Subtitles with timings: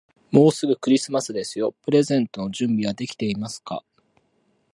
[0.31, 1.73] もうすぐクリスマスですよ。
[1.83, 3.83] プレゼントの準備はできていますか。